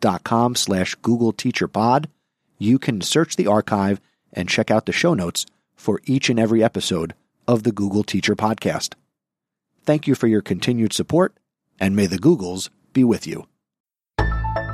[0.00, 2.08] chrisnesi.com slash Google Teacher Pod,
[2.58, 4.00] you can search the archive
[4.32, 5.46] and check out the show notes
[5.76, 7.14] for each and every episode
[7.46, 8.94] of the Google Teacher Podcast.
[9.84, 11.34] Thank you for your continued support,
[11.80, 13.46] and may the Googles be with you.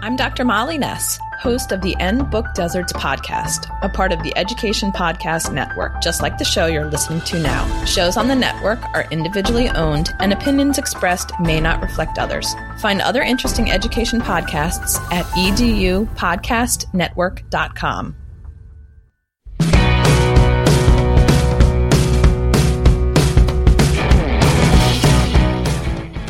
[0.04, 0.44] I'm Dr.
[0.44, 5.50] Molly Ness, host of the End Book Deserts podcast, a part of the Education Podcast
[5.50, 7.84] Network, just like the show you're listening to now.
[7.86, 12.54] Shows on the network are individually owned, and opinions expressed may not reflect others.
[12.80, 18.16] Find other interesting education podcasts at edupodcastnetwork.com.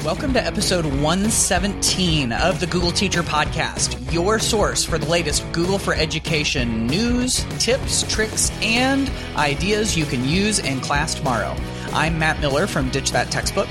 [0.05, 5.79] Welcome to episode 117 of the Google Teacher Podcast, your source for the latest Google
[5.79, 11.57] for Education news, tips, tricks, and ideas you can use in class tomorrow.
[11.95, 13.69] I'm Matt Miller from Ditch That Textbook.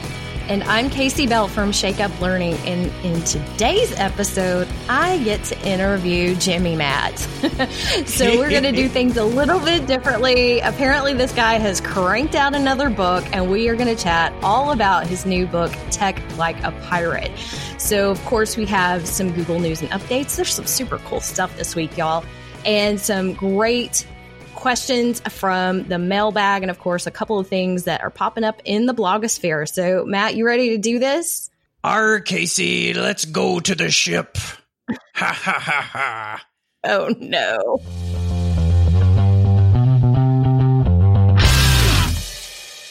[0.49, 2.55] And I'm Casey Bell from Shake Up Learning.
[2.65, 7.17] And in today's episode, I get to interview Jimmy Matt.
[8.05, 10.59] so we're going to do things a little bit differently.
[10.59, 14.73] Apparently, this guy has cranked out another book, and we are going to chat all
[14.73, 17.31] about his new book, Tech Like a Pirate.
[17.77, 20.35] So, of course, we have some Google News and updates.
[20.35, 22.25] There's some super cool stuff this week, y'all,
[22.65, 24.05] and some great
[24.63, 28.61] questions from the mailbag, and of course, a couple of things that are popping up
[28.63, 29.67] in the blogosphere.
[29.67, 31.49] So, Matt, you ready to do this?
[31.83, 32.21] R.
[32.21, 34.37] Casey, let's go to the ship.
[34.89, 36.45] ha ha ha ha.
[36.85, 37.81] Oh no.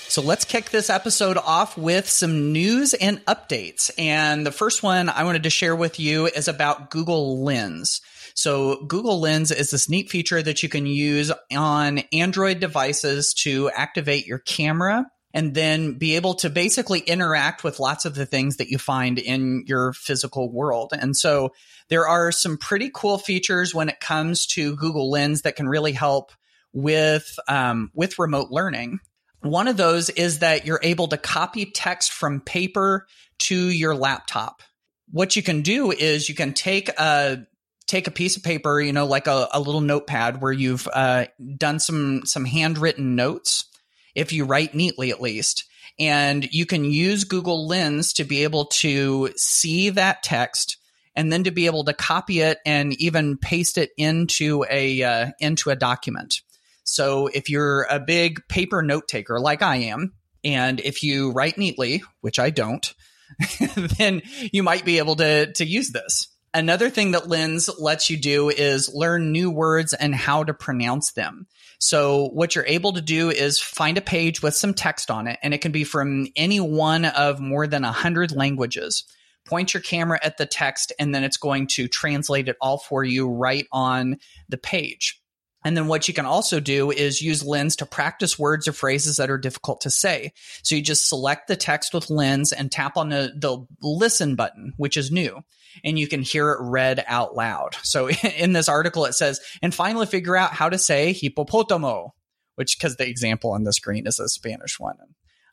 [0.08, 3.90] So let's kick this episode off with some news and updates.
[3.96, 8.02] And the first one I wanted to share with you is about Google Lens.
[8.34, 13.70] So Google Lens is this neat feature that you can use on Android devices to
[13.70, 18.58] activate your camera and then be able to basically interact with lots of the things
[18.58, 20.92] that you find in your physical world.
[20.92, 21.52] And so
[21.88, 25.92] there are some pretty cool features when it comes to Google Lens that can really
[25.92, 26.32] help
[26.72, 29.00] with um, with remote learning.
[29.40, 33.06] One of those is that you're able to copy text from paper
[33.40, 34.62] to your laptop.
[35.10, 37.44] What you can do is you can take a
[37.92, 41.26] take a piece of paper, you know, like a, a little notepad where you've uh,
[41.58, 43.66] done some some handwritten notes,
[44.14, 45.64] if you write neatly at least,
[46.00, 50.78] and you can use Google Lens to be able to see that text
[51.14, 55.30] and then to be able to copy it and even paste it into a uh,
[55.38, 56.40] into a document.
[56.84, 61.58] So if you're a big paper note taker like I am, and if you write
[61.58, 62.94] neatly, which I don't,
[63.98, 66.31] then you might be able to to use this.
[66.54, 71.12] Another thing that Lens lets you do is learn new words and how to pronounce
[71.12, 71.46] them.
[71.78, 75.38] So what you're able to do is find a page with some text on it,
[75.42, 79.04] and it can be from any one of more than a hundred languages.
[79.46, 83.02] Point your camera at the text, and then it's going to translate it all for
[83.02, 84.18] you right on
[84.48, 85.21] the page.
[85.64, 89.16] And then what you can also do is use Lens to practice words or phrases
[89.16, 90.32] that are difficult to say.
[90.62, 94.72] So you just select the text with Lens and tap on the, the listen button,
[94.76, 95.42] which is new
[95.84, 97.76] and you can hear it read out loud.
[97.82, 102.10] So in this article, it says, and finally figure out how to say hippopotamo,
[102.56, 104.96] which because the example on the screen is a Spanish one.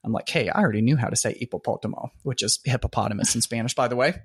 [0.03, 3.75] I'm like, hey, I already knew how to say hippopotamo, which is hippopotamus in Spanish,
[3.75, 4.15] by the way.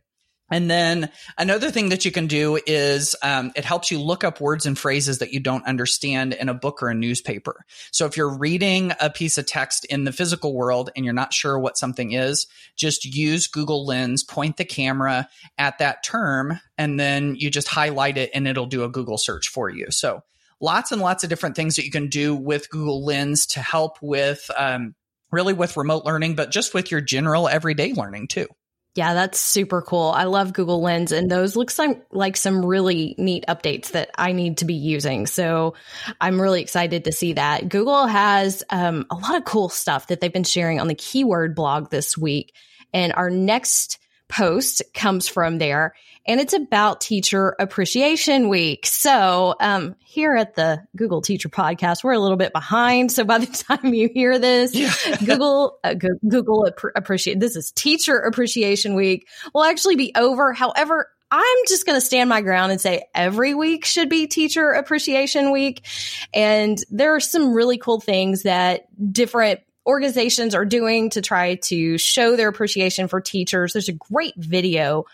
[0.50, 4.40] And then another thing that you can do is um, it helps you look up
[4.40, 7.64] words and phrases that you don't understand in a book or a newspaper.
[7.92, 11.32] So if you're reading a piece of text in the physical world and you're not
[11.32, 12.46] sure what something is,
[12.76, 18.18] just use Google Lens, point the camera at that term, and then you just highlight
[18.18, 19.86] it and it'll do a Google search for you.
[19.90, 20.22] So
[20.60, 23.96] lots and lots of different things that you can do with Google Lens to help
[24.02, 24.94] with um,
[25.32, 28.46] really with remote learning, but just with your general everyday learning too.
[28.94, 30.12] Yeah, that's super cool.
[30.14, 34.30] I love Google Lens, and those look some, like some really neat updates that I
[34.30, 35.26] need to be using.
[35.26, 35.74] So
[36.20, 37.68] I'm really excited to see that.
[37.68, 41.56] Google has um, a lot of cool stuff that they've been sharing on the keyword
[41.56, 42.54] blog this week.
[42.92, 43.98] And our next
[44.34, 45.94] post comes from there
[46.26, 48.86] and it's about Teacher Appreciation Week.
[48.86, 53.12] So, um, here at the Google Teacher Podcast, we're a little bit behind.
[53.12, 54.92] So by the time you hear this, yeah.
[55.24, 56.66] Google uh, Google
[56.96, 60.52] Appreciate this is Teacher Appreciation Week will actually be over.
[60.52, 64.70] However, I'm just going to stand my ground and say every week should be Teacher
[64.70, 65.84] Appreciation Week.
[66.32, 71.98] And there are some really cool things that different organizations are doing to try to
[71.98, 73.72] show their appreciation for teachers.
[73.72, 75.04] There's a great video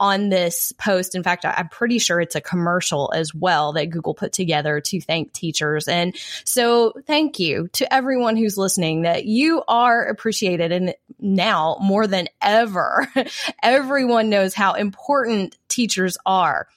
[0.00, 1.14] on this post.
[1.14, 5.00] In fact, I'm pretty sure it's a commercial as well that Google put together to
[5.00, 5.88] thank teachers.
[5.88, 6.14] And
[6.44, 10.70] so thank you to everyone who's listening that you are appreciated.
[10.70, 13.08] And now more than ever,
[13.62, 16.68] everyone knows how important teachers are.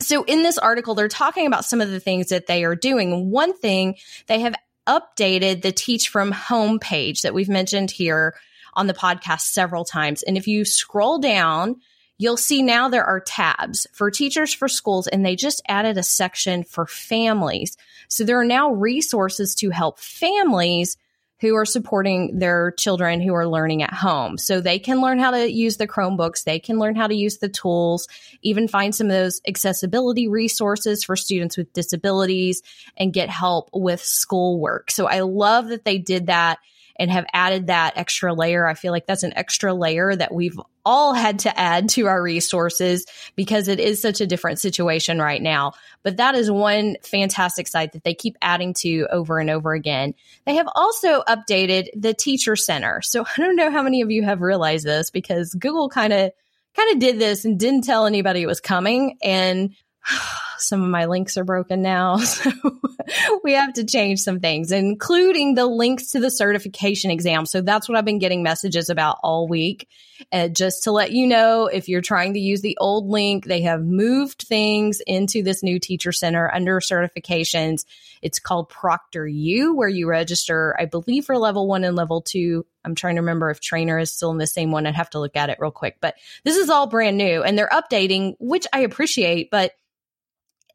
[0.00, 3.30] So in this article, they're talking about some of the things that they are doing.
[3.30, 3.96] One thing
[4.26, 4.54] they have
[4.86, 8.34] updated the Teach from Home page that we've mentioned here
[8.74, 10.22] on the podcast several times.
[10.22, 11.76] And if you scroll down,
[12.18, 16.02] you'll see now there are tabs for teachers for schools, and they just added a
[16.02, 17.76] section for families.
[18.08, 20.96] So there are now resources to help families
[21.40, 24.38] who are supporting their children who are learning at home.
[24.38, 27.38] So they can learn how to use the Chromebooks, they can learn how to use
[27.38, 28.08] the tools,
[28.42, 32.62] even find some of those accessibility resources for students with disabilities
[32.96, 34.90] and get help with schoolwork.
[34.90, 36.58] So I love that they did that
[36.98, 38.66] and have added that extra layer.
[38.66, 42.22] I feel like that's an extra layer that we've all had to add to our
[42.22, 45.72] resources because it is such a different situation right now.
[46.02, 50.14] But that is one fantastic site that they keep adding to over and over again.
[50.44, 53.02] They have also updated the teacher center.
[53.02, 56.30] So I don't know how many of you have realized this because Google kind of
[56.76, 59.74] kind of did this and didn't tell anybody it was coming and
[60.58, 62.18] some of my links are broken now.
[62.26, 67.46] So we have to change some things, including the links to the certification exam.
[67.46, 69.88] So that's what I've been getting messages about all week.
[70.32, 73.62] Uh, just to let you know, if you're trying to use the old link, they
[73.62, 77.84] have moved things into this new teacher center under certifications.
[78.22, 82.66] It's called Proctor ProctorU, where you register, I believe, for level one and level two.
[82.84, 84.86] I'm trying to remember if trainer is still in the same one.
[84.86, 86.14] I'd have to look at it real quick, but
[86.44, 89.72] this is all brand new and they're updating, which I appreciate, but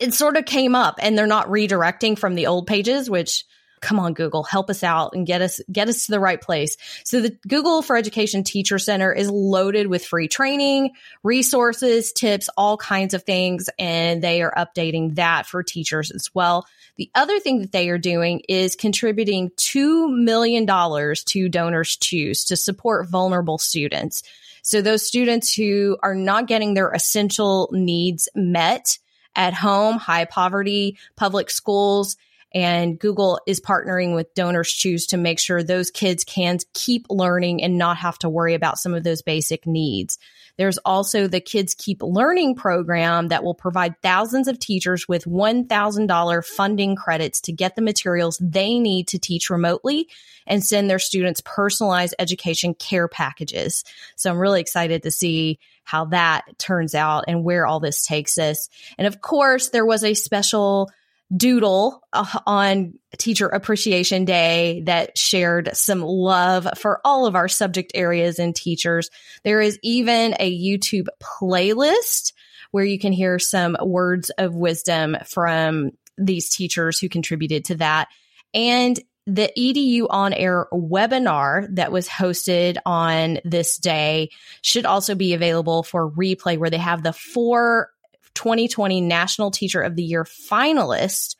[0.01, 3.45] it sort of came up and they're not redirecting from the old pages, which
[3.81, 6.77] come on google help us out and get us get us to the right place.
[7.03, 10.91] So the google for education teacher center is loaded with free training
[11.23, 16.67] resources tips all kinds of things and they are updating that for teachers as well.
[16.97, 22.55] The other thing that they are doing is contributing $2 million to donors choose to
[22.55, 24.21] support vulnerable students.
[24.61, 28.99] So those students who are not getting their essential needs met
[29.35, 32.17] at home, high poverty, public schools.
[32.53, 37.63] And Google is partnering with Donors Choose to make sure those kids can keep learning
[37.63, 40.19] and not have to worry about some of those basic needs.
[40.57, 46.45] There's also the Kids Keep Learning program that will provide thousands of teachers with $1,000
[46.45, 50.09] funding credits to get the materials they need to teach remotely
[50.45, 53.83] and send their students personalized education care packages.
[54.15, 58.37] So I'm really excited to see how that turns out and where all this takes
[58.37, 58.69] us.
[58.97, 60.89] And of course, there was a special
[61.35, 67.91] doodle uh, on Teacher Appreciation Day that shared some love for all of our subject
[67.95, 69.09] areas and teachers.
[69.43, 72.33] There is even a YouTube playlist
[72.71, 78.07] where you can hear some words of wisdom from these teachers who contributed to that.
[78.53, 84.31] And the EDU on air webinar that was hosted on this day
[84.61, 87.89] should also be available for replay, where they have the four
[88.33, 91.35] 2020 National Teacher of the Year finalists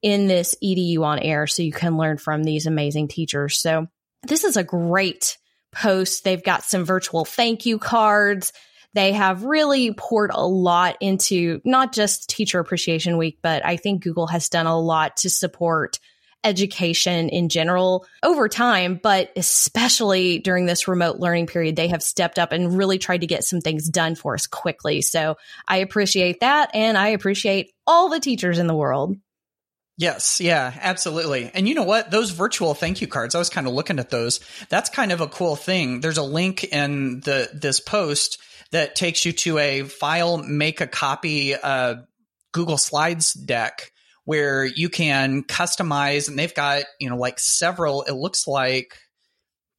[0.00, 1.46] in this EDU on air.
[1.46, 3.58] So you can learn from these amazing teachers.
[3.58, 3.88] So
[4.26, 5.36] this is a great
[5.72, 6.24] post.
[6.24, 8.52] They've got some virtual thank you cards.
[8.94, 14.02] They have really poured a lot into not just Teacher Appreciation Week, but I think
[14.02, 15.98] Google has done a lot to support
[16.44, 22.38] education in general over time, but especially during this remote learning period, they have stepped
[22.38, 25.02] up and really tried to get some things done for us quickly.
[25.02, 26.70] So I appreciate that.
[26.74, 29.16] And I appreciate all the teachers in the world.
[29.96, 31.50] Yes, yeah, absolutely.
[31.52, 32.12] And you know what?
[32.12, 34.38] Those virtual thank you cards, I was kind of looking at those.
[34.68, 36.00] That's kind of a cool thing.
[36.00, 38.40] There's a link in the this post
[38.70, 41.96] that takes you to a file make a copy uh,
[42.52, 43.90] Google Slides deck
[44.28, 48.92] where you can customize and they've got, you know, like several, it looks like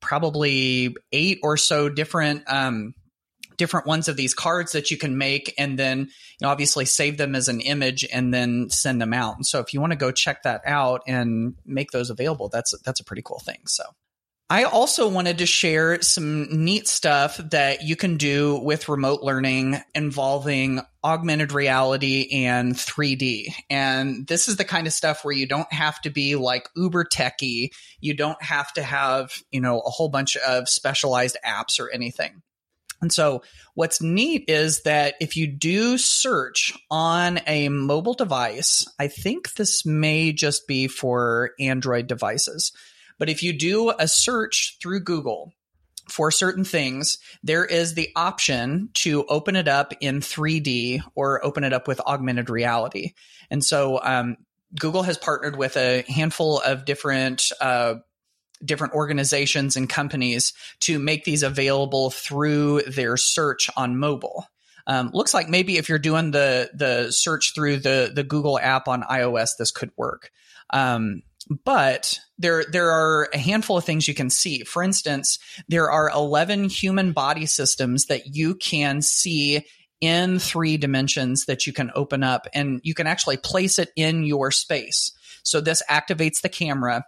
[0.01, 2.96] probably eight or so different um,
[3.58, 6.06] different ones of these cards that you can make and then you
[6.41, 9.36] know obviously save them as an image and then send them out.
[9.36, 12.74] And so if you want to go check that out and make those available, that's
[12.84, 13.60] that's a pretty cool thing.
[13.68, 13.84] So
[14.51, 19.77] I also wanted to share some neat stuff that you can do with remote learning
[19.94, 23.53] involving augmented reality and 3D.
[23.70, 27.06] And this is the kind of stuff where you don't have to be like uber
[27.06, 27.70] techie.
[28.01, 32.41] You don't have to have, you know, a whole bunch of specialized apps or anything.
[33.01, 33.44] And so
[33.75, 39.86] what's neat is that if you do search on a mobile device, I think this
[39.86, 42.72] may just be for Android devices.
[43.19, 45.53] But if you do a search through Google
[46.07, 51.63] for certain things, there is the option to open it up in 3D or open
[51.63, 53.13] it up with augmented reality.
[53.51, 54.38] And so um,
[54.77, 57.95] Google has partnered with a handful of different uh,
[58.63, 64.45] different organizations and companies to make these available through their search on mobile.
[64.85, 68.88] Um, looks like maybe if you're doing the the search through the the Google app
[68.88, 70.31] on iOS, this could work.
[70.71, 74.63] Um, but there there are a handful of things you can see.
[74.63, 79.65] For instance, there are 11 human body systems that you can see
[80.01, 84.24] in three dimensions that you can open up and you can actually place it in
[84.24, 85.12] your space.
[85.44, 87.03] So this activates the camera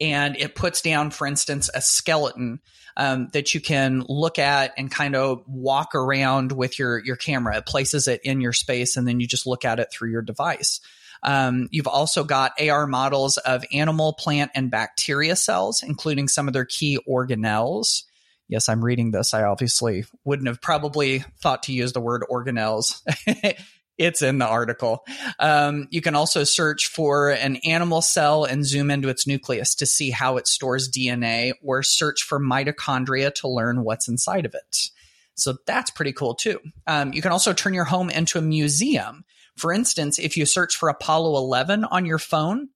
[0.00, 2.60] and it puts down, for instance, a skeleton
[2.96, 7.58] um, that you can look at and kind of walk around with your your camera.
[7.58, 10.22] It places it in your space, and then you just look at it through your
[10.22, 10.80] device.
[11.24, 16.54] Um, you've also got AR models of animal, plant, and bacteria cells, including some of
[16.54, 18.02] their key organelles.
[18.48, 19.32] Yes, I'm reading this.
[19.32, 23.00] I obviously wouldn't have probably thought to use the word organelles.
[23.98, 25.04] it's in the article.
[25.38, 29.86] Um, you can also search for an animal cell and zoom into its nucleus to
[29.86, 34.90] see how it stores DNA, or search for mitochondria to learn what's inside of it.
[35.36, 36.60] So that's pretty cool too.
[36.86, 39.24] Um, you can also turn your home into a museum
[39.56, 42.68] for instance, if you search for Apollo 11 on your phone,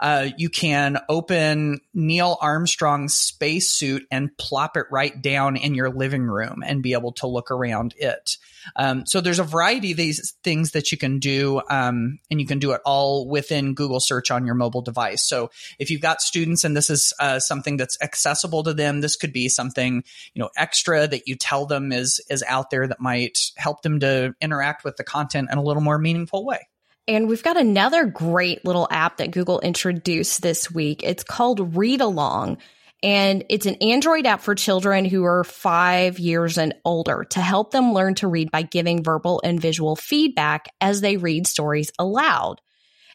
[0.00, 6.22] uh, you can open Neil Armstrong's spacesuit and plop it right down in your living
[6.22, 8.36] room and be able to look around it.
[8.76, 12.46] Um, so there's a variety of these things that you can do, um, and you
[12.46, 15.22] can do it all within Google search on your mobile device.
[15.22, 19.16] So if you've got students and this is uh, something that's accessible to them, this
[19.16, 23.00] could be something you know extra that you tell them is is out there that
[23.00, 26.68] might help them to interact with the content in a little more meaningful way.
[27.08, 31.02] And we've got another great little app that Google introduced this week.
[31.02, 32.58] It's called Read Along.
[33.02, 37.70] And it's an Android app for children who are five years and older to help
[37.70, 42.60] them learn to read by giving verbal and visual feedback as they read stories aloud.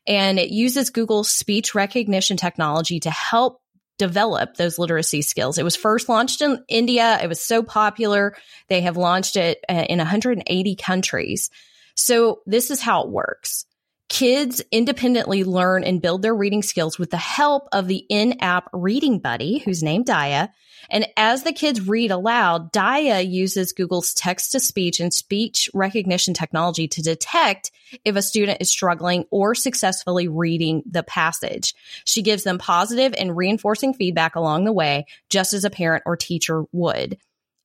[0.07, 3.61] And it uses Google's speech recognition technology to help
[3.99, 5.57] develop those literacy skills.
[5.57, 7.19] It was first launched in India.
[7.21, 8.35] It was so popular.
[8.69, 11.51] They have launched it uh, in 180 countries.
[11.95, 13.65] So this is how it works.
[14.13, 18.69] Kids independently learn and build their reading skills with the help of the in app
[18.71, 20.49] reading buddy, who's named Diya.
[20.91, 26.35] And as the kids read aloud, Diya uses Google's text to speech and speech recognition
[26.35, 27.71] technology to detect
[28.05, 31.73] if a student is struggling or successfully reading the passage.
[32.05, 36.17] She gives them positive and reinforcing feedback along the way, just as a parent or
[36.17, 37.17] teacher would.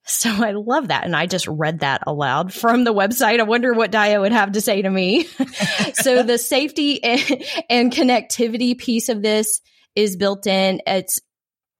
[0.08, 1.04] So I love that.
[1.04, 3.38] And I just read that aloud from the website.
[3.38, 5.24] I wonder what Diya would have to say to me.
[5.94, 9.60] so the safety and, and connectivity piece of this
[9.94, 10.80] is built in.
[10.86, 11.20] It's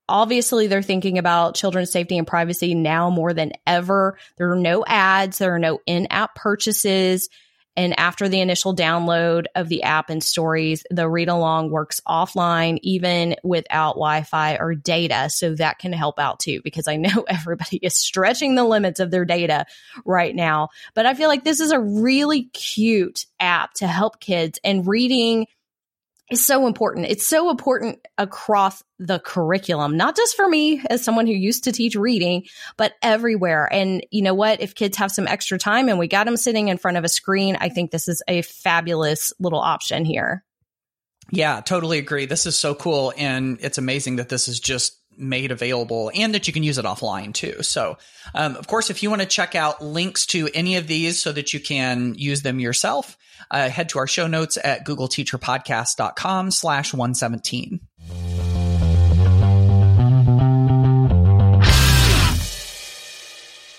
[0.08, 4.18] obviously they're thinking about children's safety and privacy now more than ever.
[4.36, 5.38] There are no ads.
[5.38, 7.28] There are no in-app purchases.
[7.78, 12.80] And after the initial download of the app and stories, the read along works offline,
[12.82, 15.30] even without Wi Fi or data.
[15.30, 19.12] So that can help out too, because I know everybody is stretching the limits of
[19.12, 19.64] their data
[20.04, 20.70] right now.
[20.94, 25.46] But I feel like this is a really cute app to help kids and reading
[26.30, 27.06] is so important.
[27.06, 31.72] It's so important across the curriculum, not just for me as someone who used to
[31.72, 32.44] teach reading,
[32.76, 33.68] but everywhere.
[33.72, 34.60] And you know what?
[34.60, 37.08] If kids have some extra time and we got them sitting in front of a
[37.08, 40.44] screen, I think this is a fabulous little option here.
[41.30, 42.26] Yeah, totally agree.
[42.26, 43.12] This is so cool.
[43.16, 46.84] And it's amazing that this is just made available and that you can use it
[46.84, 47.62] offline too.
[47.62, 47.98] So,
[48.34, 51.32] um, of course, if you want to check out links to any of these so
[51.32, 53.16] that you can use them yourself,
[53.50, 57.80] uh, head to our show notes at googleteacherpodcast.com slash 117.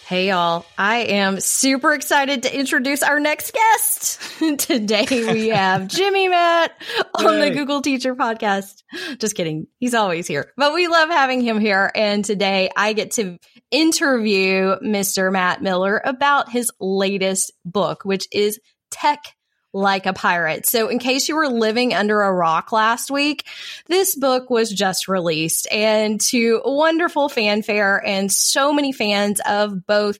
[0.09, 0.65] Hey, y'all.
[0.75, 4.19] I am super excited to introduce our next guest.
[4.57, 6.71] Today we have Jimmy Matt
[7.13, 8.81] on the Google Teacher Podcast.
[9.19, 9.67] Just kidding.
[9.77, 11.91] He's always here, but we love having him here.
[11.93, 13.37] And today I get to
[13.69, 15.31] interview Mr.
[15.31, 19.35] Matt Miller about his latest book, which is Tech
[19.79, 20.65] like a pirate.
[20.65, 23.47] So in case you were living under a rock last week,
[23.87, 30.19] this book was just released and to wonderful fanfare and so many fans of both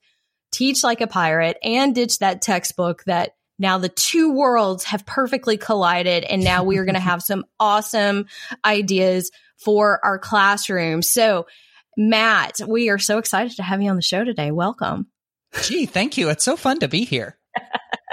[0.51, 5.57] Teach Like a Pirate and Ditch That Textbook that now the two worlds have perfectly
[5.57, 8.27] collided and now we are going to have some awesome
[8.63, 11.01] ideas for our classroom.
[11.01, 11.47] So
[11.97, 14.51] Matt, we are so excited to have you on the show today.
[14.51, 15.07] Welcome.
[15.63, 16.29] Gee, thank you.
[16.29, 17.38] It's so fun to be here.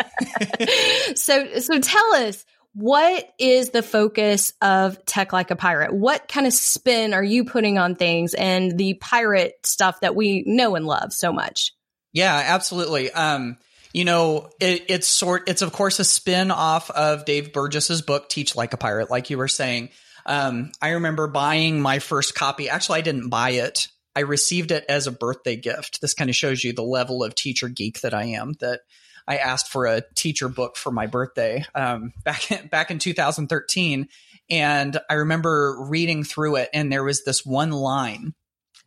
[1.15, 5.95] so, so tell us what is the focus of Tech Like a Pirate?
[5.95, 10.45] What kind of spin are you putting on things and the pirate stuff that we
[10.47, 11.73] know and love so much?
[12.13, 13.11] Yeah, absolutely.
[13.11, 13.57] Um,
[13.95, 18.29] you know, it, it's sort, it's of course a spin off of Dave Burgess's book,
[18.29, 19.89] Teach Like a Pirate, like you were saying.
[20.27, 22.69] Um, I remember buying my first copy.
[22.69, 23.89] Actually, I didn't buy it.
[24.15, 26.01] I received it as a birthday gift.
[26.03, 28.53] This kind of shows you the level of teacher geek that I am.
[28.61, 28.81] That
[29.29, 34.09] I asked for a teacher book for my birthday um, back in, back in 2013,
[34.49, 38.35] and I remember reading through it, and there was this one line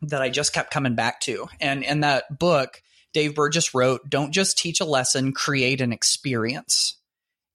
[0.02, 2.82] that I just kept coming back to, and in that book,
[3.12, 6.96] Dave Burgess wrote, "Don't just teach a lesson, create an experience."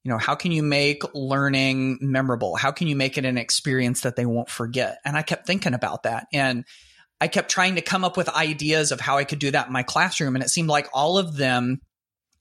[0.04, 2.54] You know, how can you make learning memorable?
[2.54, 4.98] How can you make it an experience that they won't forget?
[5.04, 6.64] And I kept thinking about that, and
[7.20, 9.72] I kept trying to come up with ideas of how I could do that in
[9.72, 11.80] my classroom, and it seemed like all of them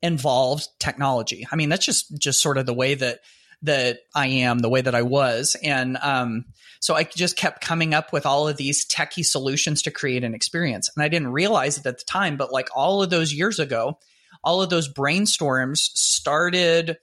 [0.02, 1.48] involved technology.
[1.52, 3.22] I mean, that's just just sort of the way that
[3.62, 6.46] that I am, the way that I was, and um,
[6.86, 10.36] so I just kept coming up with all of these techie solutions to create an
[10.36, 10.90] experience.
[10.96, 13.98] And I didn't realize it at the time, but like all of those years ago,
[14.44, 17.00] all of those brainstorms started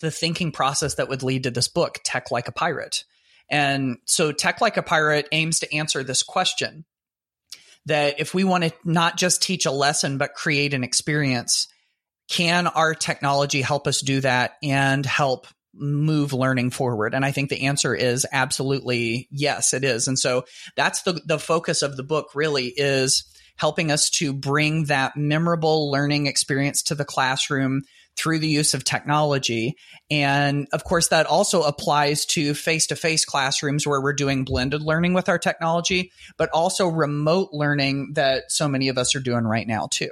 [0.00, 3.04] the thinking process that would lead to this book, Tech Like a Pirate.
[3.50, 6.86] And so Tech Like a Pirate aims to answer this question
[7.86, 11.68] that if we want to not just teach a lesson, but create an experience,
[12.32, 17.14] can our technology help us do that and help move learning forward?
[17.14, 20.08] And I think the answer is absolutely yes, it is.
[20.08, 24.84] And so that's the, the focus of the book really is helping us to bring
[24.86, 27.82] that memorable learning experience to the classroom
[28.16, 29.74] through the use of technology.
[30.10, 34.80] And of course, that also applies to face to face classrooms where we're doing blended
[34.80, 39.44] learning with our technology, but also remote learning that so many of us are doing
[39.44, 40.10] right now, too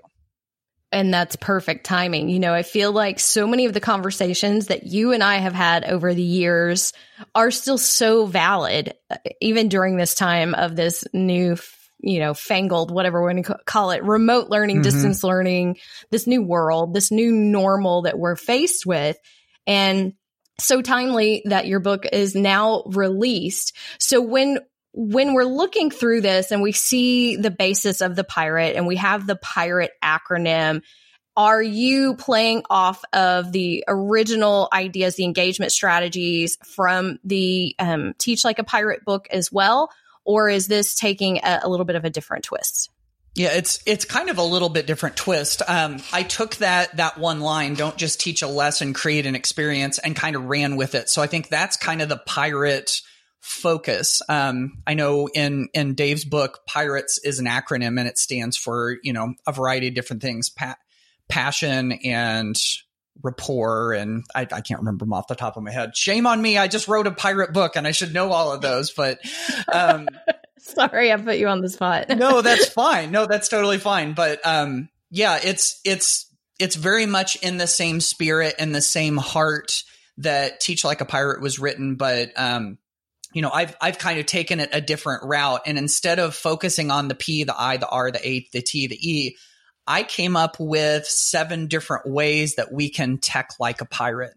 [0.92, 2.28] and that's perfect timing.
[2.28, 5.52] You know, I feel like so many of the conversations that you and I have
[5.52, 6.92] had over the years
[7.35, 11.57] are still so valid, uh, even during this time of this new,
[12.00, 14.83] you know, fangled, whatever we're going to call it, remote learning, mm-hmm.
[14.83, 15.76] distance learning,
[16.11, 19.16] this new world, this new normal that we're faced with.
[19.66, 20.14] And
[20.59, 23.76] so timely that your book is now released.
[23.98, 24.59] So when
[24.92, 28.96] when we're looking through this and we see the basis of the pirate and we
[28.96, 30.83] have the pirate acronym,
[31.37, 38.44] are you playing off of the original ideas, the engagement strategies from the um, Teach
[38.44, 39.90] Like a Pirate book as well?
[40.24, 42.90] Or is this taking a, a, little bit of a different twist?
[43.35, 45.62] Yeah, it's it's kind of a little bit different twist.
[45.66, 49.98] Um, I took that that one line, "Don't just teach a lesson, create an experience,"
[49.98, 51.09] and kind of ran with it.
[51.09, 53.00] So I think that's kind of the pirate
[53.40, 54.22] focus.
[54.29, 58.98] Um, I know in in Dave's book, Pirates is an acronym and it stands for
[59.03, 60.76] you know a variety of different things: pa-
[61.29, 62.57] passion and
[63.22, 65.96] rapport, and I, I, can't remember them off the top of my head.
[65.96, 66.59] Shame on me!
[66.59, 69.18] I just wrote a pirate book and I should know all of those, but.
[69.72, 70.09] Um,
[70.62, 72.11] Sorry, I put you on the spot.
[72.11, 73.11] no, that's fine.
[73.11, 74.12] No, that's totally fine.
[74.12, 76.26] But um, yeah, it's it's
[76.59, 79.83] it's very much in the same spirit and the same heart
[80.18, 82.79] that Teach Like a Pirate was written, but um,
[83.33, 86.90] you know, I've I've kind of taken it a different route, and instead of focusing
[86.90, 89.37] on the P, the I, the R, the A, the T, the E,
[89.87, 94.35] I came up with seven different ways that we can tech like a pirate.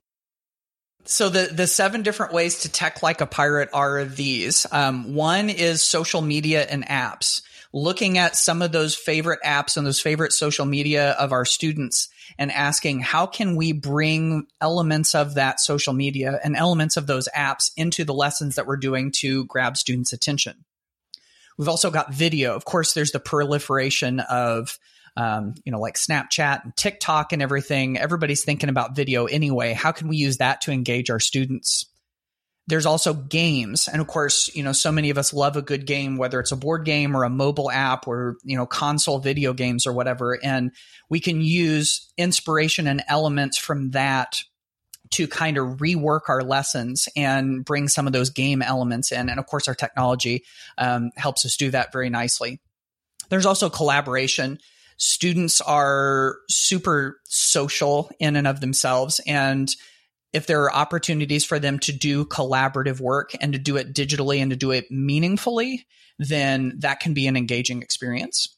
[1.05, 4.65] So the the seven different ways to tech like a pirate are these.
[4.71, 7.41] Um, one is social media and apps.
[7.73, 12.09] Looking at some of those favorite apps and those favorite social media of our students
[12.37, 17.27] and asking how can we bring elements of that social media and elements of those
[17.35, 20.65] apps into the lessons that we're doing to grab students' attention.
[21.57, 22.55] We've also got video.
[22.55, 24.77] Of course, there's the proliferation of
[25.15, 27.97] um, you know, like Snapchat and TikTok and everything.
[27.97, 29.73] Everybody's thinking about video anyway.
[29.73, 31.85] How can we use that to engage our students?
[32.67, 33.89] There's also games.
[33.89, 36.53] And of course, you know, so many of us love a good game, whether it's
[36.53, 40.39] a board game or a mobile app or, you know, console video games or whatever.
[40.41, 40.71] And
[41.09, 44.43] we can use inspiration and elements from that
[45.11, 49.29] to kind of rework our lessons and bring some of those game elements in.
[49.29, 50.43] And of course, our technology
[50.77, 52.61] um, helps us do that very nicely.
[53.29, 54.57] There's also collaboration.
[54.97, 59.19] Students are super social in and of themselves.
[59.27, 59.69] And
[60.33, 64.39] if there are opportunities for them to do collaborative work and to do it digitally
[64.39, 65.85] and to do it meaningfully,
[66.19, 68.57] then that can be an engaging experience.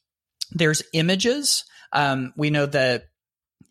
[0.50, 1.64] There's images.
[1.92, 3.04] Um, we know that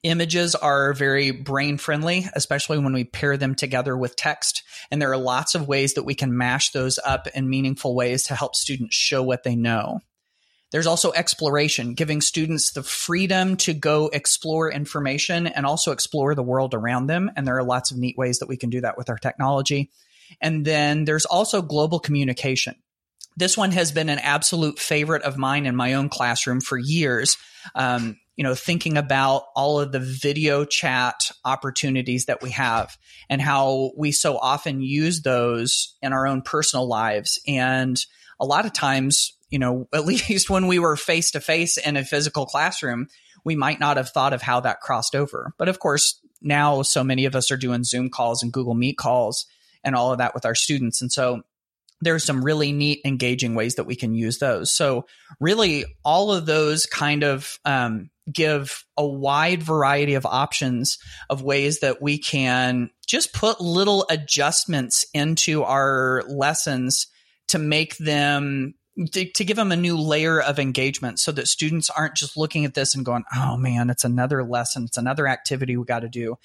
[0.04, 4.64] images are very brain friendly, especially when we pair them together with text.
[4.92, 8.24] And there are lots of ways that we can mash those up in meaningful ways
[8.24, 10.02] to help students show what they know.
[10.72, 16.44] There's also exploration, giving students the freedom to go explore information and also explore the
[16.44, 17.32] world around them.
[17.36, 19.92] And there are lots of neat ways that we can do that with our technology.
[20.42, 22.76] And then there's also global communication.
[23.38, 27.38] This one has been an absolute favorite of mine in my own classroom for years.
[27.76, 32.98] Um, you know, thinking about all of the video chat opportunities that we have
[33.30, 37.40] and how we so often use those in our own personal lives.
[37.48, 37.98] And
[38.40, 41.98] a lot of times, you know, at least when we were face to face in
[41.98, 43.08] a physical classroom,
[43.44, 45.54] we might not have thought of how that crossed over.
[45.58, 48.98] But of course, now so many of us are doing Zoom calls and Google Meet
[48.98, 49.46] calls
[49.84, 51.02] and all of that with our students.
[51.02, 51.44] And so
[52.02, 54.74] there's some really neat, engaging ways that we can use those.
[54.74, 55.06] So,
[55.40, 60.98] really, all of those kind of um, give a wide variety of options
[61.30, 67.08] of ways that we can just put little adjustments into our lessons
[67.48, 68.74] to make them
[69.12, 72.66] to, to, give them a new layer of engagement so that students aren't just looking
[72.66, 76.10] at this and going, oh man, it's another lesson, it's another activity we got to
[76.10, 76.36] do.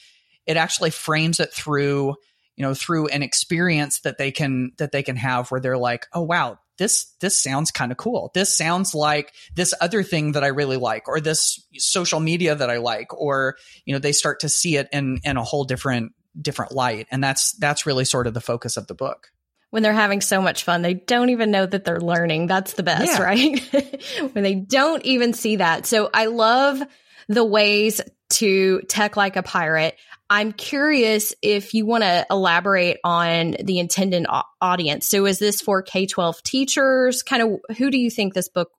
[0.47, 2.17] It actually frames it through,
[2.57, 6.07] you know, through an experience that they can that they can have where they're like,
[6.13, 8.31] oh wow, this this sounds kind of cool.
[8.35, 12.71] This sounds like this other thing that I really like, or this social media that
[12.71, 16.13] I like, or you know, they start to see it in in a whole different
[16.41, 17.07] different light.
[17.11, 19.31] And that's that's really sort of the focus of the book
[19.71, 22.47] when they're having so much fun, they don't even know that they're learning.
[22.47, 23.23] That's the best, yeah.
[23.23, 24.03] right?
[24.33, 25.87] when they don't even see that.
[25.87, 26.83] So I love
[27.29, 29.97] the ways to tech like a pirate.
[30.29, 34.27] I'm curious if you want to elaborate on the intended
[34.61, 35.09] audience.
[35.09, 37.23] So is this for K 12 teachers?
[37.23, 38.71] Kind of who do you think this book,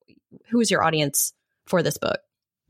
[0.49, 1.33] who is your audience
[1.67, 2.19] for this book?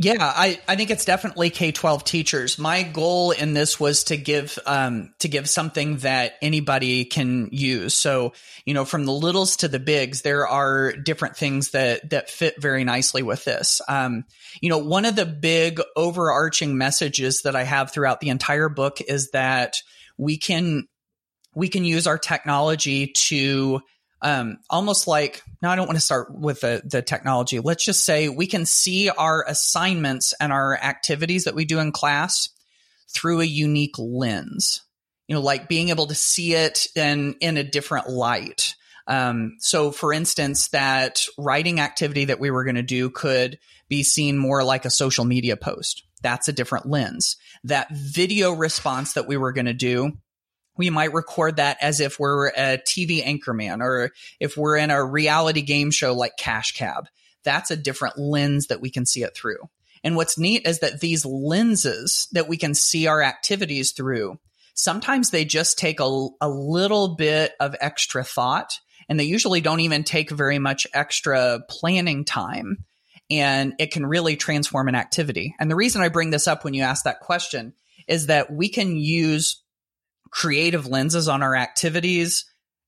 [0.03, 2.57] Yeah, I, I think it's definitely K twelve teachers.
[2.57, 7.93] My goal in this was to give um, to give something that anybody can use.
[7.93, 8.33] So
[8.65, 12.59] you know, from the littles to the bigs, there are different things that that fit
[12.59, 13.79] very nicely with this.
[13.87, 14.25] Um,
[14.59, 19.01] you know, one of the big overarching messages that I have throughout the entire book
[19.01, 19.83] is that
[20.17, 20.87] we can
[21.53, 23.81] we can use our technology to
[24.21, 27.59] um, almost like no i don't want to start with the, the technology.
[27.59, 31.91] Let's just say we can see our assignments and our activities that we do in
[31.91, 32.49] class
[33.09, 34.81] through a unique lens.
[35.27, 38.75] You know like being able to see it in in a different light.
[39.07, 44.03] Um, so for instance that writing activity that we were going to do could be
[44.03, 46.03] seen more like a social media post.
[46.21, 47.35] That's a different lens.
[47.63, 50.13] That video response that we were going to do
[50.81, 55.05] we might record that as if we're a TV anchorman or if we're in a
[55.05, 57.05] reality game show like Cash Cab.
[57.43, 59.59] That's a different lens that we can see it through.
[60.03, 64.39] And what's neat is that these lenses that we can see our activities through,
[64.73, 69.81] sometimes they just take a, a little bit of extra thought and they usually don't
[69.81, 72.85] even take very much extra planning time.
[73.29, 75.53] And it can really transform an activity.
[75.59, 77.73] And the reason I bring this up when you ask that question
[78.07, 79.60] is that we can use
[80.31, 82.45] creative lenses on our activities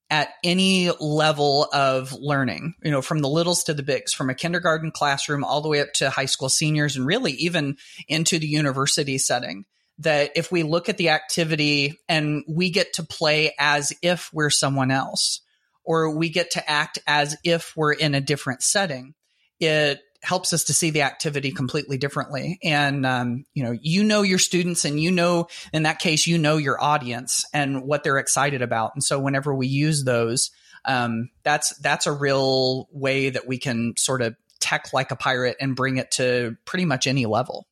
[0.09, 4.35] at any level of learning, you know, from the littles to the bigs, from a
[4.35, 7.77] kindergarten classroom all the way up to high school seniors and really even
[8.07, 9.65] into the university setting.
[9.99, 14.49] That if we look at the activity and we get to play as if we're
[14.49, 15.41] someone else,
[15.83, 19.13] or we get to act as if we're in a different setting,
[19.59, 22.57] it helps us to see the activity completely differently.
[22.63, 26.37] And, um, you know, you know your students and you know, in that case, you
[26.37, 28.91] know your audience and what they're excited about.
[28.95, 30.51] And so whenever we use those,
[30.85, 35.57] um, that's, that's a real way that we can sort of tech like a pirate
[35.59, 37.67] and bring it to pretty much any level.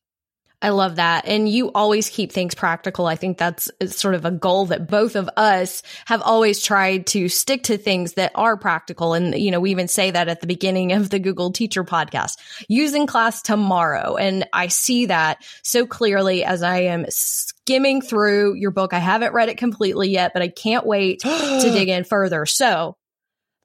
[0.62, 1.26] I love that.
[1.26, 3.06] And you always keep things practical.
[3.08, 7.28] I think that's sort of a goal that both of us have always tried to
[7.28, 9.14] stick to things that are practical.
[9.14, 12.38] And, you know, we even say that at the beginning of the Google Teacher podcast,
[12.68, 14.14] using class tomorrow.
[14.14, 18.94] And I see that so clearly as I am skimming through your book.
[18.94, 22.46] I haven't read it completely yet, but I can't wait to dig in further.
[22.46, 22.96] So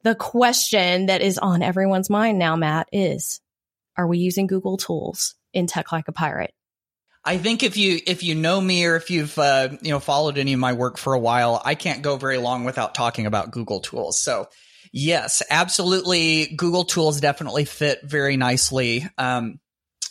[0.02, 3.40] the question that is on everyone's mind now, Matt, is
[3.96, 6.52] are we using Google tools in Tech Like a Pirate?
[7.28, 10.38] I think if you if you know me or if you've uh, you know followed
[10.38, 13.50] any of my work for a while, I can't go very long without talking about
[13.50, 14.18] Google tools.
[14.18, 14.48] So
[14.92, 19.60] yes, absolutely, Google tools definitely fit very nicely um,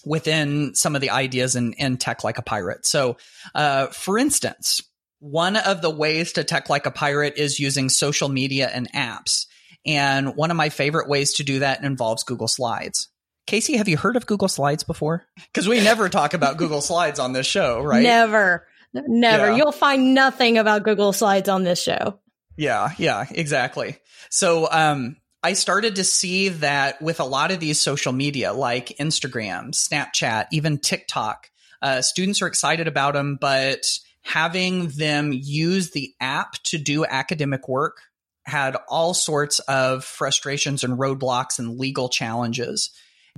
[0.06, 2.86] within some of the ideas in, in tech like a pirate.
[2.86, 3.18] So,
[3.56, 4.82] uh, for instance,
[5.18, 9.48] one of the ways to tech like a pirate is using social media and apps.
[9.88, 13.10] And one of my favorite ways to do that involves Google Slides.
[13.48, 15.26] Casey, have you heard of Google Slides before?
[15.36, 18.04] Because we never talk about Google Slides on this show, right?
[18.04, 18.68] Never.
[18.94, 19.50] Never.
[19.50, 19.56] Yeah.
[19.56, 22.20] You'll find nothing about Google Slides on this show.
[22.58, 23.98] Yeah, yeah, exactly.
[24.30, 28.90] So, um, I started to see that with a lot of these social media like
[29.00, 31.50] Instagram, Snapchat, even TikTok,
[31.82, 33.88] uh, students are excited about them, but
[34.24, 38.02] having them use the app to do academic work
[38.46, 42.90] had all sorts of frustrations and roadblocks and legal challenges.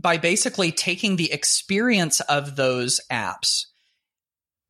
[0.01, 3.65] By basically taking the experience of those apps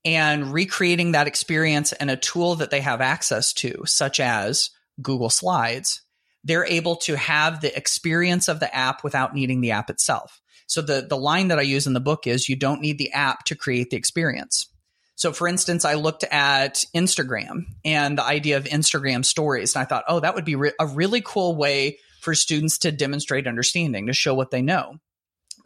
[0.04, 5.30] and recreating that experience in a tool that they have access to, such as Google
[5.30, 6.02] Slides,
[6.44, 10.42] they're able to have the experience of the app without needing the app itself.
[10.68, 13.12] So the, the line that I use in the book is you don't need the
[13.12, 14.68] app to create the experience.
[15.16, 19.86] So for instance, I looked at Instagram and the idea of Instagram stories and I
[19.86, 24.08] thought, oh, that would be re- a really cool way for students to demonstrate understanding,
[24.08, 24.98] to show what they know.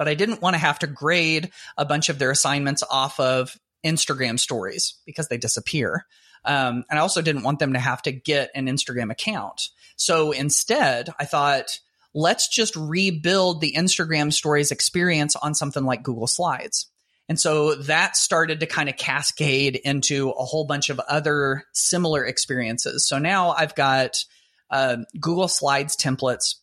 [0.04, 3.58] But I didn't want to have to grade a bunch of their assignments off of
[3.86, 6.06] Instagram stories because they disappear.
[6.44, 9.70] Um, and I also didn't want them to have to get an Instagram account.
[9.96, 11.80] So instead, I thought,
[12.14, 16.88] let's just rebuild the Instagram stories experience on something like Google Slides.
[17.30, 22.26] And so that started to kind of cascade into a whole bunch of other similar
[22.26, 23.08] experiences.
[23.08, 24.26] So now I've got
[24.70, 26.56] uh, Google Slides templates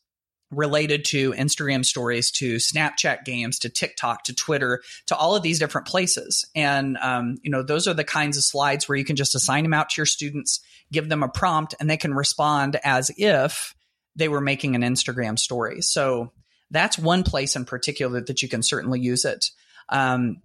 [0.50, 5.58] related to Instagram stories, to Snapchat games, to TikTok, to Twitter, to all of these
[5.58, 6.44] different places.
[6.54, 9.62] And, um, you know, those are the kinds of slides where you can just assign
[9.62, 10.60] them out to your students,
[10.92, 13.74] give them a prompt, and they can respond as if
[14.16, 15.82] they were making an Instagram story.
[15.82, 16.32] So
[16.70, 19.46] that's one place in particular that you can certainly use it.
[19.88, 20.42] Um,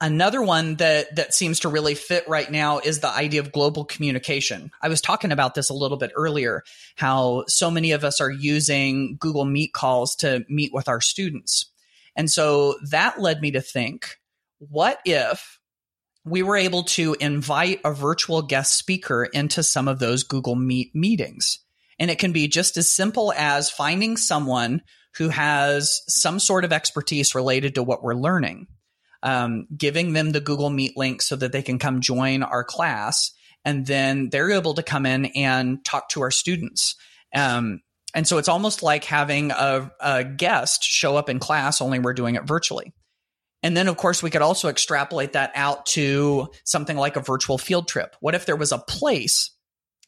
[0.00, 3.84] Another one that that seems to really fit right now is the idea of global
[3.84, 4.70] communication.
[4.80, 6.62] I was talking about this a little bit earlier
[6.94, 11.72] how so many of us are using Google Meet calls to meet with our students.
[12.14, 14.18] And so that led me to think,
[14.58, 15.58] what if
[16.24, 20.94] we were able to invite a virtual guest speaker into some of those Google Meet
[20.94, 21.58] meetings?
[21.98, 24.82] And it can be just as simple as finding someone
[25.16, 28.68] who has some sort of expertise related to what we're learning
[29.22, 33.32] um, giving them the Google Meet link so that they can come join our class.
[33.64, 36.96] And then they're able to come in and talk to our students.
[37.34, 37.80] Um,
[38.14, 42.14] and so it's almost like having a, a guest show up in class, only we're
[42.14, 42.92] doing it virtually.
[43.62, 47.58] And then, of course, we could also extrapolate that out to something like a virtual
[47.58, 48.14] field trip.
[48.20, 49.50] What if there was a place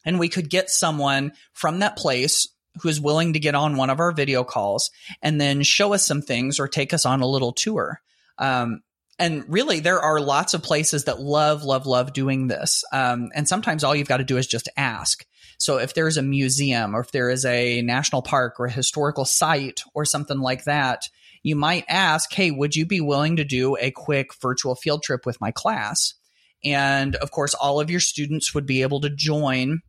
[0.05, 2.47] and we could get someone from that place
[2.81, 4.89] who is willing to get on one of our video calls
[5.21, 7.99] and then show us some things or take us on a little tour?
[8.37, 8.81] Um,
[9.21, 12.83] and really, there are lots of places that love, love, love doing this.
[12.91, 15.23] Um, and sometimes all you've got to do is just ask.
[15.59, 19.25] So if there's a museum or if there is a national park or a historical
[19.25, 21.03] site or something like that,
[21.43, 25.23] you might ask, Hey, would you be willing to do a quick virtual field trip
[25.23, 26.15] with my class?
[26.63, 29.81] And of course, all of your students would be able to join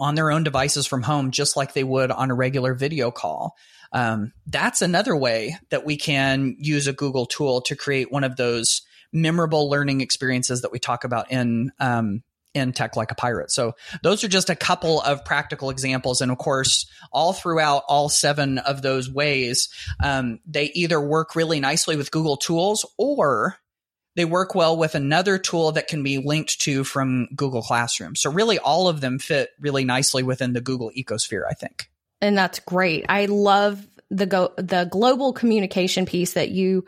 [0.00, 3.54] on their own devices from home, just like they would on a regular video call
[3.94, 8.34] um, that's another way that we can use a Google tool to create one of
[8.36, 13.50] those memorable learning experiences that we talk about in um, in Tech Like a Pirate.
[13.50, 18.08] So those are just a couple of practical examples, and of course, all throughout all
[18.08, 19.68] seven of those ways,
[20.02, 23.56] um, they either work really nicely with Google Tools or
[24.16, 28.16] they work well with another tool that can be linked to from Google Classroom.
[28.16, 31.42] So really, all of them fit really nicely within the Google ecosphere.
[31.48, 31.88] I think
[32.24, 33.06] and that's great.
[33.08, 36.84] I love the go the global communication piece that you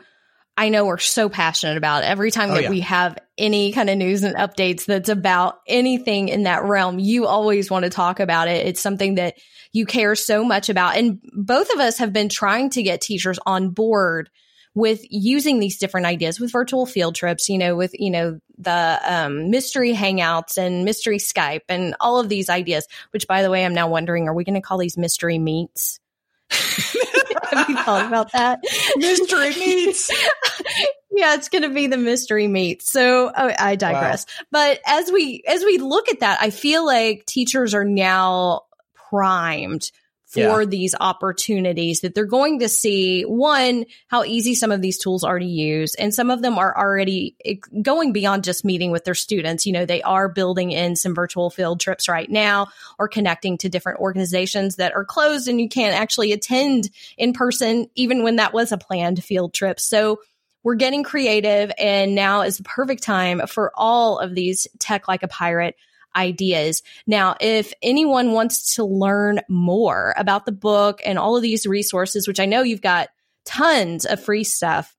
[0.57, 2.03] I know are so passionate about.
[2.03, 2.69] Every time oh, that yeah.
[2.71, 7.27] we have any kind of news and updates that's about anything in that realm, you
[7.27, 8.65] always want to talk about it.
[8.65, 9.35] It's something that
[9.71, 10.97] you care so much about.
[10.97, 14.31] And both of us have been trying to get teachers on board
[14.77, 18.99] with using these different ideas with virtual field trips, you know, with, you know, the
[19.03, 23.65] um, mystery hangouts and mystery Skype and all of these ideas, which by the way,
[23.65, 25.99] I'm now wondering, are we going to call these mystery meets?
[26.51, 28.59] Have you thought about that?
[28.97, 30.11] Mystery meets.
[31.11, 32.83] yeah, it's going to be the mystery meet.
[32.83, 34.27] So oh, I digress.
[34.27, 34.45] Wow.
[34.51, 38.61] But as we as we look at that, I feel like teachers are now
[39.09, 39.91] primed
[40.27, 40.65] for yeah.
[40.65, 45.39] these opportunities that they're going to see one how easy some of these tools are
[45.39, 45.95] to use.
[45.95, 47.37] And some of them are already
[47.81, 49.65] going beyond just meeting with their students.
[49.65, 52.67] You know they are building in some virtual field trips right now
[52.99, 57.89] or connecting to different organizations that are closed and you can't actually attend in person
[57.95, 59.79] even when that was a planned field trip.
[59.79, 60.19] So
[60.61, 65.23] we're getting creative and now is the perfect time for all of these tech like
[65.23, 65.75] a pirate
[66.15, 66.81] ideas.
[67.05, 72.27] Now, if anyone wants to learn more about the book and all of these resources,
[72.27, 73.09] which I know you've got
[73.45, 74.95] tons of free stuff,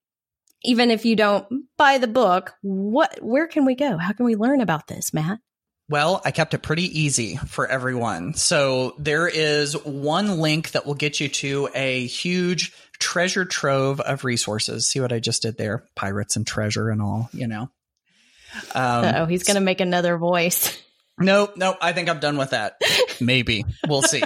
[0.62, 3.96] even if you don't buy the book, what where can we go?
[3.96, 5.38] How can we learn about this, Matt?
[5.90, 8.34] Well, I kept it pretty easy for everyone.
[8.34, 14.24] So there is one link that will get you to a huge treasure trove of
[14.24, 14.86] resources.
[14.86, 15.84] See what I just did there?
[15.94, 17.70] Pirates and treasure and all, you know.
[18.74, 20.78] Um, oh, he's going to make another voice.
[21.18, 21.76] Nope, nope.
[21.80, 22.80] I think I'm done with that.
[23.20, 23.64] Maybe.
[23.86, 24.22] we'll see.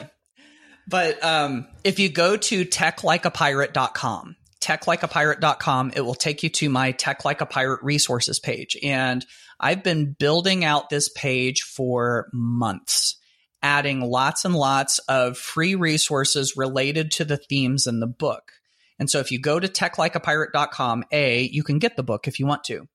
[0.86, 7.24] But um, if you go to techlikeapirate.com, techlikeapirate.com, it will take you to my Tech
[7.24, 8.76] Like a Pirate resources page.
[8.82, 9.24] And
[9.60, 13.16] I've been building out this page for months,
[13.62, 18.52] adding lots and lots of free resources related to the themes in the book.
[18.98, 22.46] And so if you go to techlikeapirate.com, A, you can get the book if you
[22.46, 22.86] want to.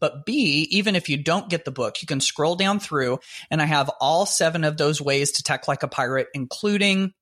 [0.00, 3.18] But B, even if you don't get the book, you can scroll down through
[3.50, 7.12] and I have all seven of those ways to tech like a pirate, including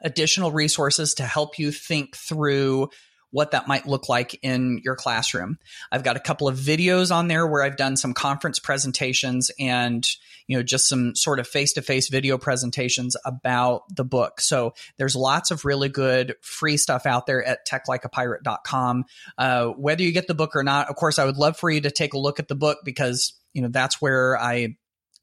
[0.00, 2.88] additional resources to help you think through
[3.30, 5.58] what that might look like in your classroom.
[5.92, 10.06] I've got a couple of videos on there where I've done some conference presentations and,
[10.46, 14.40] you know, just some sort of face to face video presentations about the book.
[14.40, 19.04] So there's lots of really good free stuff out there at techlikeapirate.com.
[19.36, 21.82] Uh, whether you get the book or not, of course, I would love for you
[21.82, 24.76] to take a look at the book because, you know, that's where I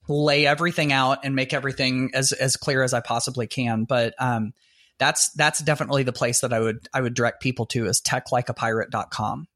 [0.07, 3.85] lay everything out and make everything as, as clear as I possibly can.
[3.85, 4.53] But, um,
[4.99, 9.47] that's that's definitely the place that I would I would direct people to is techlikeapirate.com.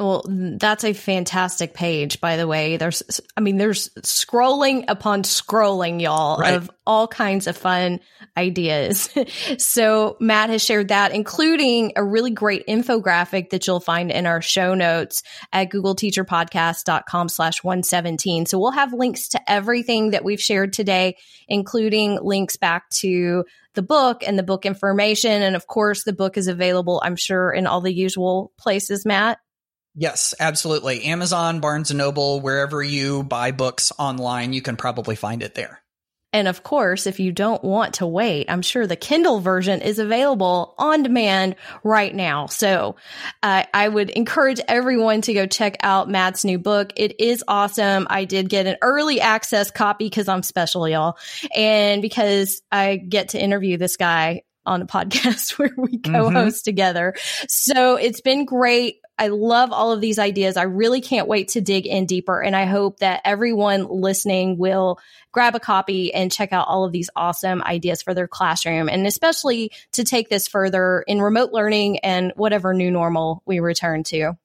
[0.00, 2.76] Well, that's a fantastic page, by the way.
[2.76, 6.54] There's, I mean, there's scrolling upon scrolling, y'all, right.
[6.54, 7.98] of all kinds of fun
[8.36, 9.10] ideas.
[9.58, 14.40] so Matt has shared that, including a really great infographic that you'll find in our
[14.40, 18.46] show notes at googleteacherpodcast.com slash 117.
[18.46, 21.16] So we'll have links to everything that we've shared today,
[21.48, 23.44] including links back to
[23.78, 25.40] the book and the book information.
[25.40, 29.38] And of course, the book is available, I'm sure, in all the usual places, Matt.
[29.94, 31.04] Yes, absolutely.
[31.04, 35.80] Amazon, Barnes and Noble, wherever you buy books online, you can probably find it there.
[36.32, 39.98] And of course, if you don't want to wait, I'm sure the Kindle version is
[39.98, 42.46] available on demand right now.
[42.46, 42.96] So
[43.42, 46.92] uh, I would encourage everyone to go check out Matt's new book.
[46.96, 48.06] It is awesome.
[48.10, 51.16] I did get an early access copy because I'm special, y'all.
[51.56, 56.70] And because I get to interview this guy on a podcast where we co-host mm-hmm.
[56.70, 57.14] together.
[57.48, 59.00] So it's been great.
[59.18, 60.56] I love all of these ideas.
[60.56, 62.40] I really can't wait to dig in deeper.
[62.40, 64.98] And I hope that everyone listening will
[65.32, 69.06] grab a copy and check out all of these awesome ideas for their classroom and
[69.06, 74.36] especially to take this further in remote learning and whatever new normal we return to.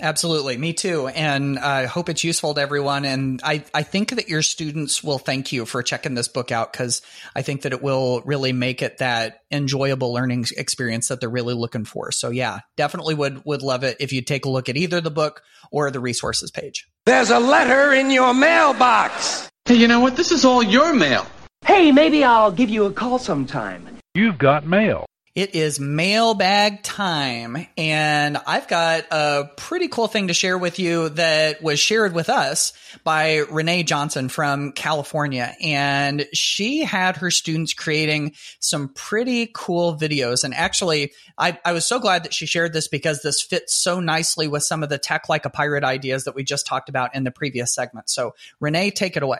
[0.00, 0.56] Absolutely.
[0.56, 1.08] Me too.
[1.08, 3.04] And I hope it's useful to everyone.
[3.04, 6.72] And I, I think that your students will thank you for checking this book out
[6.72, 7.02] because
[7.34, 11.54] I think that it will really make it that enjoyable learning experience that they're really
[11.54, 12.12] looking for.
[12.12, 15.10] So yeah, definitely would, would love it if you take a look at either the
[15.10, 16.88] book or the resources page.
[17.04, 19.50] There's a letter in your mailbox.
[19.66, 20.16] Hey, you know what?
[20.16, 21.26] This is all your mail.
[21.64, 23.86] Hey, maybe I'll give you a call sometime.
[24.14, 25.06] You've got mail.
[25.36, 31.10] It is mailbag time, and I've got a pretty cool thing to share with you
[31.10, 32.72] that was shared with us
[33.04, 35.54] by Renee Johnson from California.
[35.62, 40.42] And she had her students creating some pretty cool videos.
[40.42, 44.00] And actually, I, I was so glad that she shared this because this fits so
[44.00, 47.14] nicely with some of the tech like a pirate ideas that we just talked about
[47.14, 48.10] in the previous segment.
[48.10, 49.38] So, Renee, take it away.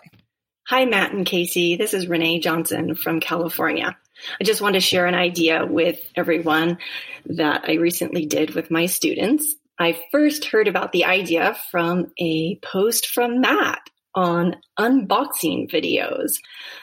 [0.66, 1.76] Hi, Matt and Kasey.
[1.76, 3.96] This is Renee Johnson from California.
[4.40, 6.78] I just want to share an idea with everyone
[7.26, 9.56] that I recently did with my students.
[9.80, 13.80] I first heard about the idea from a post from Matt
[14.14, 16.34] on unboxing videos.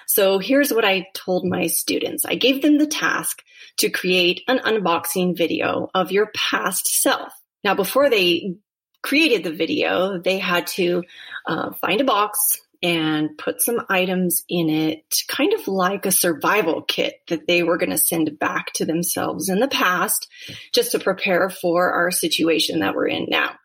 [0.06, 2.26] So here's what I told my students.
[2.26, 3.42] I gave them the task
[3.78, 7.32] to create an unboxing video of your past self.
[7.64, 8.56] Now, before they
[9.02, 11.04] created the video, they had to
[11.46, 16.82] uh, find a box, and put some items in it, kind of like a survival
[16.82, 20.28] kit that they were going to send back to themselves in the past,
[20.74, 23.56] just to prepare for our situation that we're in now.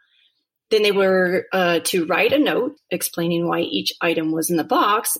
[0.71, 4.65] Then they were uh, to write a note explaining why each item was in the
[4.65, 5.19] box,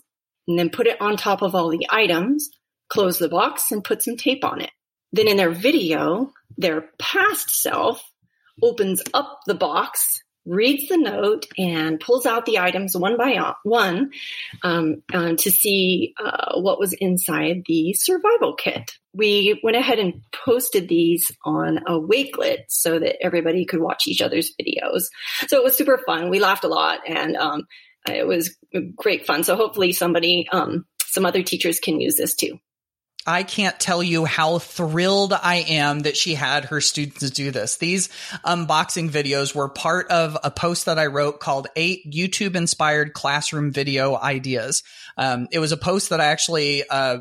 [0.49, 2.51] and then put it on top of all the items,
[2.89, 4.71] close the box, and put some tape on it.
[5.13, 8.03] Then in their video, their past self
[8.63, 14.11] opens up the box reads the note and pulls out the items one by one
[14.63, 18.93] um, um, to see uh, what was inside the survival kit.
[19.15, 24.23] We went ahead and posted these on a Wakelet so that everybody could watch each
[24.23, 25.05] other's videos.
[25.49, 26.31] So it was super fun.
[26.31, 27.67] We laughed a lot and um,
[28.09, 28.57] it was
[28.97, 29.45] great fun.
[29.45, 32.59] So hopefully somebody, um, some other teachers can use this too.
[33.27, 37.77] I can't tell you how thrilled I am that she had her students do this.
[37.77, 38.09] These
[38.45, 43.71] unboxing videos were part of a post that I wrote called Eight YouTube Inspired Classroom
[43.71, 44.83] Video Ideas.
[45.17, 47.19] Um, it was a post that I actually uh,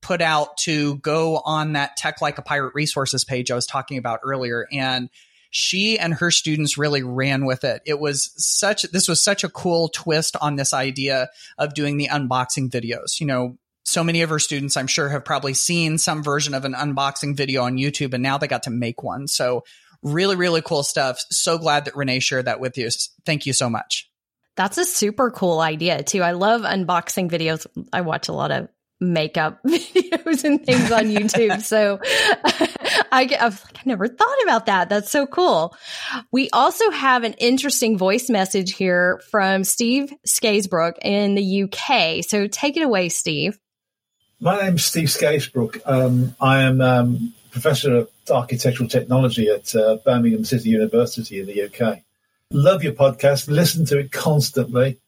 [0.00, 3.98] put out to go on that Tech Like a Pirate resources page I was talking
[3.98, 4.66] about earlier.
[4.72, 5.10] And
[5.50, 7.82] she and her students really ran with it.
[7.84, 11.28] It was such, this was such a cool twist on this idea
[11.58, 13.20] of doing the unboxing videos.
[13.20, 16.64] You know, so many of her students, I'm sure, have probably seen some version of
[16.64, 19.26] an unboxing video on YouTube, and now they got to make one.
[19.26, 19.64] So,
[20.02, 21.20] really, really cool stuff.
[21.30, 22.88] So glad that Renee shared that with you.
[23.24, 24.08] Thank you so much.
[24.56, 26.22] That's a super cool idea, too.
[26.22, 27.66] I love unboxing videos.
[27.92, 28.68] I watch a lot of
[29.02, 31.60] makeup videos and things on YouTube.
[31.62, 31.98] so
[33.12, 34.88] I, get, I was like, I never thought about that.
[34.88, 35.74] That's so cool.
[36.30, 42.24] We also have an interesting voice message here from Steve Scaysbrook in the UK.
[42.24, 43.58] So take it away, Steve.
[44.42, 45.80] My name's Steve Scaysbrook.
[45.86, 51.62] Um, I am um, professor of architectural technology at uh, Birmingham City University in the
[51.62, 52.00] UK.
[52.50, 53.48] Love your podcast.
[53.48, 54.98] Listen to it constantly.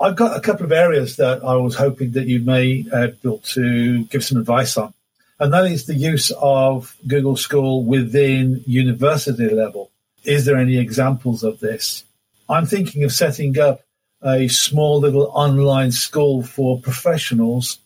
[0.00, 3.28] I've got a couple of areas that I was hoping that you may uh, be
[3.28, 4.92] able to give some advice on,
[5.38, 9.92] and that is the use of Google School within university level.
[10.24, 12.02] Is there any examples of this?
[12.48, 13.82] I'm thinking of setting up
[14.20, 17.78] a small little online school for professionals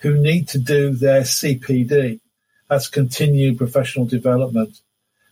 [0.00, 2.20] who need to do their CPD.
[2.68, 4.80] That's continued professional development.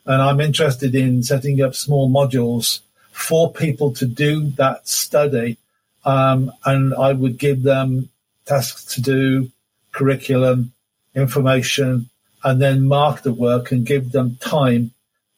[0.07, 2.81] And I'm interested in setting up small modules
[3.13, 5.59] for people to do that study.
[6.05, 8.09] Um, and I would give them
[8.47, 9.51] tasks to do,
[9.93, 10.73] curriculum,
[11.15, 12.09] information,
[12.45, 14.93] and then mark the work and give them time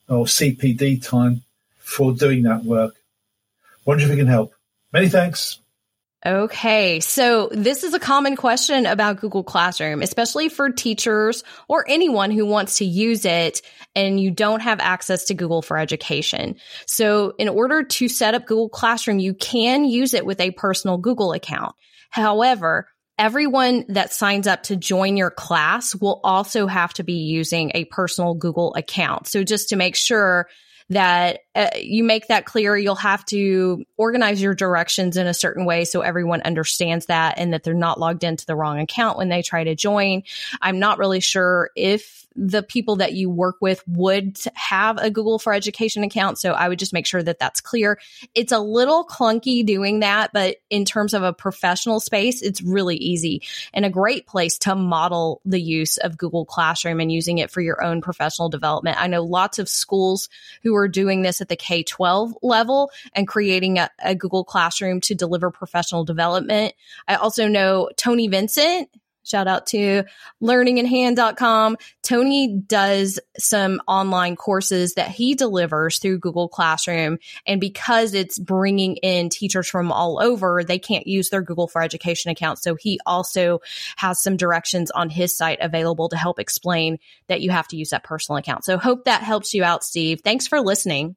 [0.09, 1.43] or CPD time
[1.79, 2.95] for doing that work.
[3.85, 4.55] Wonder if we can help.
[4.93, 5.59] Many thanks.
[6.25, 7.01] Okay.
[7.01, 12.45] So this is a common question about Google Classroom, especially for teachers or anyone who
[12.45, 13.63] wants to use it
[13.95, 16.57] and you don't have access to Google for Education.
[16.87, 20.99] So in order to set up Google Classroom, you can use it with a personal
[20.99, 21.75] Google account.
[22.11, 22.87] However,
[23.19, 27.87] everyone that signs up to join your class will also have to be using a
[27.87, 29.27] personal Google account.
[29.27, 30.49] So just to make sure
[30.91, 32.77] that uh, you make that clear.
[32.77, 37.53] You'll have to organize your directions in a certain way so everyone understands that and
[37.53, 40.23] that they're not logged into the wrong account when they try to join.
[40.63, 45.39] I'm not really sure if the people that you work with would have a Google
[45.39, 46.39] for Education account.
[46.39, 47.99] So I would just make sure that that's clear.
[48.35, 52.97] It's a little clunky doing that, but in terms of a professional space, it's really
[52.97, 53.43] easy
[53.75, 57.61] and a great place to model the use of Google Classroom and using it for
[57.61, 58.97] your own professional development.
[58.99, 60.31] I know lots of schools
[60.63, 65.03] who are doing this at the K 12 level and creating a, a Google Classroom
[65.03, 66.73] to deliver professional development.
[67.07, 68.89] I also know Tony Vincent,
[69.23, 70.05] Shout out to
[70.43, 71.77] learninginhand.com.
[72.03, 77.19] Tony does some online courses that he delivers through Google Classroom.
[77.47, 81.83] And because it's bringing in teachers from all over, they can't use their Google for
[81.83, 82.59] Education account.
[82.61, 83.61] So he also
[83.97, 86.99] has some directions on his site available to help explain
[87.29, 88.65] that you have to use that personal account.
[88.65, 90.23] So hope that helps you out, Steve.
[90.25, 91.17] Thanks for listening.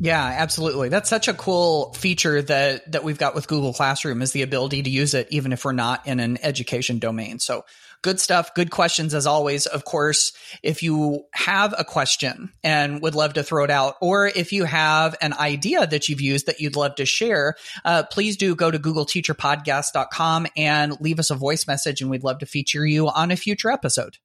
[0.00, 0.90] Yeah, absolutely.
[0.90, 4.84] That's such a cool feature that that we've got with Google Classroom is the ability
[4.84, 7.40] to use it even if we're not in an education domain.
[7.40, 7.64] So
[8.02, 9.66] good stuff, good questions as always.
[9.66, 10.32] Of course,
[10.62, 14.64] if you have a question and would love to throw it out, or if you
[14.64, 18.70] have an idea that you've used that you'd love to share, uh, please do go
[18.70, 23.32] to googleteacherpodcast.com and leave us a voice message and we'd love to feature you on
[23.32, 24.18] a future episode.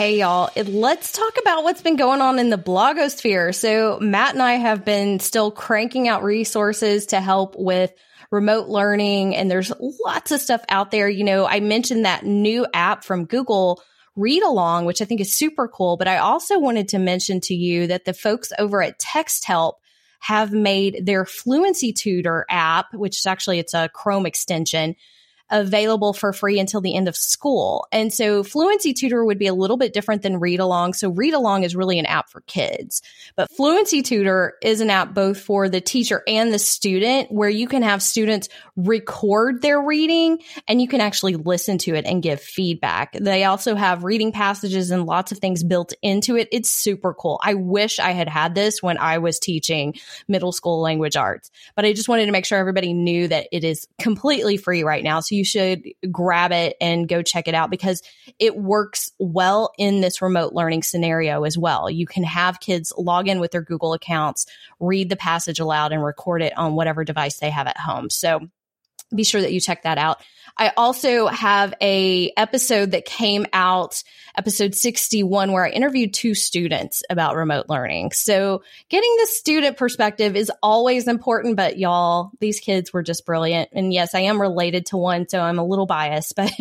[0.00, 0.48] Hey, y'all.
[0.56, 3.54] Let's talk about what's been going on in the blogosphere.
[3.54, 7.92] So, Matt and I have been still cranking out resources to help with
[8.30, 11.06] remote learning, and there's lots of stuff out there.
[11.06, 13.82] You know, I mentioned that new app from Google,
[14.16, 15.98] Read Along, which I think is super cool.
[15.98, 19.74] But I also wanted to mention to you that the folks over at Texthelp
[20.20, 24.96] have made their Fluency Tutor app, which is actually it's a Chrome extension
[25.50, 27.86] available for free until the end of school.
[27.92, 30.94] And so Fluency Tutor would be a little bit different than Read Along.
[30.94, 33.02] So Read Along is really an app for kids,
[33.36, 37.66] but Fluency Tutor is an app both for the teacher and the student where you
[37.66, 40.38] can have students record their reading
[40.68, 43.12] and you can actually listen to it and give feedback.
[43.12, 46.48] They also have reading passages and lots of things built into it.
[46.52, 47.40] It's super cool.
[47.42, 49.94] I wish I had had this when I was teaching
[50.28, 53.64] middle school language arts, but I just wanted to make sure everybody knew that it
[53.64, 55.20] is completely free right now.
[55.20, 58.02] So you should grab it and go check it out because
[58.38, 61.90] it works well in this remote learning scenario as well.
[61.90, 64.46] You can have kids log in with their Google accounts,
[64.78, 68.10] read the passage aloud, and record it on whatever device they have at home.
[68.10, 68.40] So
[69.14, 70.22] be sure that you check that out.
[70.56, 74.02] I also have a episode that came out,
[74.36, 78.12] episode 61, where I interviewed two students about remote learning.
[78.12, 83.70] So getting the student perspective is always important, but y'all, these kids were just brilliant.
[83.72, 86.52] And yes, I am related to one, so I'm a little biased, but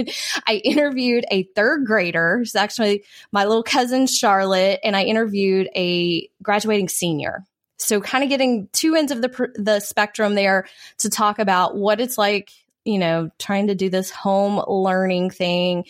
[0.47, 2.39] I interviewed a third grader.
[2.41, 7.45] It's actually my little cousin Charlotte, and I interviewed a graduating senior.
[7.77, 10.67] So kind of getting two ends of the the spectrum there
[10.99, 12.51] to talk about what it's like
[12.85, 15.85] you know, trying to do this home learning thing,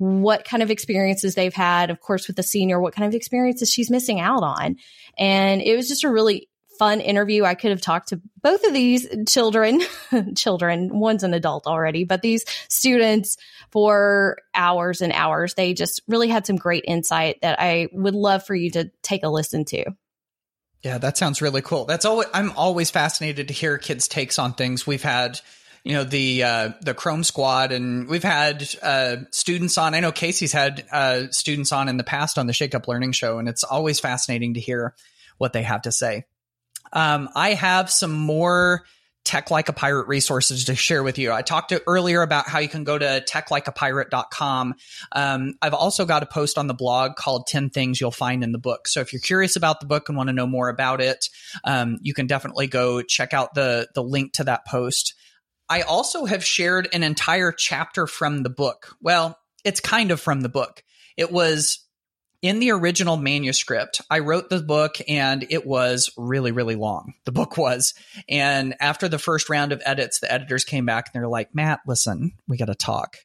[0.00, 1.90] what kind of experiences they've had.
[1.90, 4.76] Of course, with the senior, what kind of experiences she's missing out on.
[5.18, 6.48] And it was just a really
[6.78, 7.44] fun interview.
[7.44, 9.82] I could have talked to both of these children,
[10.34, 13.36] children, one's an adult already, but these students
[13.70, 15.52] for hours and hours.
[15.52, 19.22] They just really had some great insight that I would love for you to take
[19.22, 19.84] a listen to.
[20.80, 21.84] Yeah, that sounds really cool.
[21.84, 24.86] That's always I'm always fascinated to hear kids' takes on things.
[24.86, 25.38] We've had
[25.84, 29.94] you know the uh, the Chrome Squad, and we've had uh, students on.
[29.94, 33.12] I know Kasey's had uh, students on in the past on the Shake Up Learning
[33.12, 34.94] Show, and it's always fascinating to hear
[35.38, 36.24] what they have to say.
[36.92, 38.84] Um, I have some more
[39.24, 41.30] tech like a pirate resources to share with you.
[41.30, 44.74] I talked earlier about how you can go to techlikeapirate.com.
[45.12, 48.52] Um, I've also got a post on the blog called 10 things you'll find in
[48.52, 48.88] the book.
[48.88, 51.28] So if you're curious about the book and want to know more about it,
[51.64, 55.14] um, you can definitely go check out the, the link to that post.
[55.70, 58.96] I also have shared an entire chapter from the book.
[59.00, 60.82] Well, it's kind of from the book.
[61.16, 61.86] It was
[62.42, 64.00] in the original manuscript.
[64.10, 67.14] I wrote the book and it was really, really long.
[67.24, 67.94] The book was.
[68.28, 71.80] And after the first round of edits, the editors came back and they're like, Matt,
[71.86, 73.18] listen, we got to talk.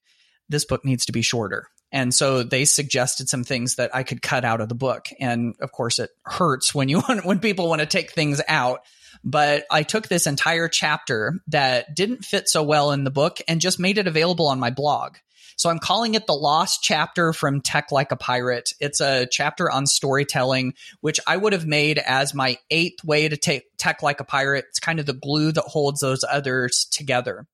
[0.48, 1.68] This book needs to be shorter.
[1.92, 5.08] And so they suggested some things that I could cut out of the book.
[5.20, 8.82] And of course, it hurts when you want, when people want to take things out.
[9.24, 13.62] But I took this entire chapter that didn't fit so well in the book and
[13.62, 15.18] just made it available on my blog.
[15.58, 18.74] So I'm calling it the lost chapter from Tech Like a Pirate.
[18.80, 23.38] It's a chapter on storytelling, which I would have made as my eighth way to
[23.38, 24.66] take Tech Like a Pirate.
[24.70, 27.48] It's kind of the glue that holds those others together.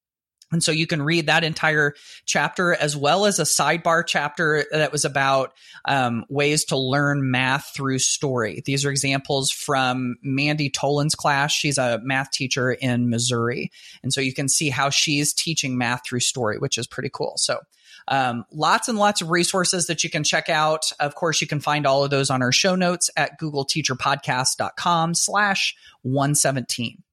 [0.51, 1.93] And so you can read that entire
[2.25, 5.53] chapter as well as a sidebar chapter that was about
[5.85, 8.61] um, ways to learn math through story.
[8.65, 11.51] These are examples from Mandy Tolan's class.
[11.51, 13.71] She's a math teacher in Missouri.
[14.03, 17.33] And so you can see how she's teaching math through story, which is pretty cool.
[17.37, 17.59] So
[18.07, 20.91] um, lots and lots of resources that you can check out.
[20.99, 25.75] Of course, you can find all of those on our show notes at googleteacherpodcast.com slash
[26.01, 27.03] 117.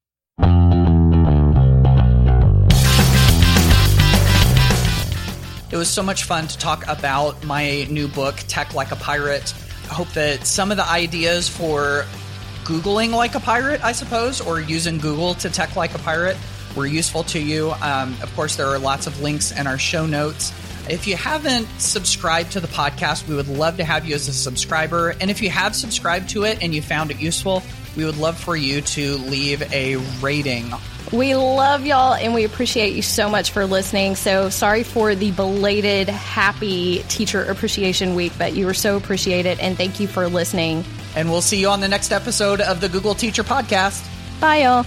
[5.71, 9.53] It was so much fun to talk about my new book, Tech Like a Pirate.
[9.91, 12.07] I hope that some of the ideas for
[12.65, 16.37] Googling like a pirate, I suppose, or using Google to tech like a pirate
[16.77, 17.71] were useful to you.
[17.83, 20.53] Um, of course, there are lots of links in our show notes.
[20.89, 24.33] If you haven't subscribed to the podcast, we would love to have you as a
[24.33, 25.15] subscriber.
[25.21, 27.63] And if you have subscribed to it and you found it useful,
[27.97, 30.73] we would love for you to leave a rating
[31.13, 34.15] we love y'all and we appreciate you so much for listening.
[34.15, 39.77] So sorry for the belated happy Teacher Appreciation Week, but you were so appreciated and
[39.77, 40.85] thank you for listening.
[41.17, 44.07] And we'll see you on the next episode of the Google Teacher Podcast.
[44.41, 44.85] Bye, y'all.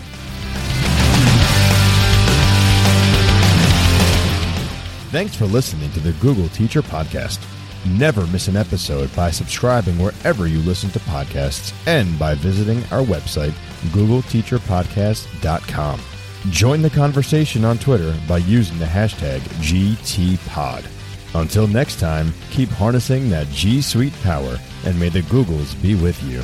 [5.09, 7.39] Thanks for listening to the Google Teacher Podcast.
[7.87, 13.03] Never miss an episode by subscribing wherever you listen to podcasts and by visiting our
[13.03, 13.53] website,
[13.89, 15.99] googleteacherpodcast.com.
[16.49, 20.85] Join the conversation on Twitter by using the hashtag GTPod.
[21.33, 26.21] Until next time, keep harnessing that G Suite power, and may the Googles be with
[26.23, 26.43] you.